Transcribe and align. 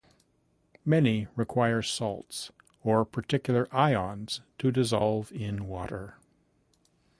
Many 0.83 1.27
require 1.35 1.83
salts 1.83 2.51
or 2.83 3.05
particular 3.05 3.67
ions 3.71 4.41
to 4.57 4.71
dissolve 4.71 5.31
in 5.31 5.67
water. 5.67 6.17